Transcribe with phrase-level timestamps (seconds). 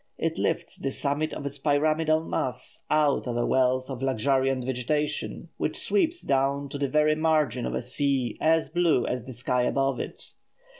[0.17, 5.49] It lifts the summit of its pyramidal mass out of a wealth of luxuriant vegetation,
[5.57, 9.61] which sweeps down to the very margin of a sea as blue as the sky
[9.61, 10.31] above it.